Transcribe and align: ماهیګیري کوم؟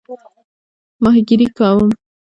ماهیګیري 1.03 1.47
کوم؟ 1.57 1.89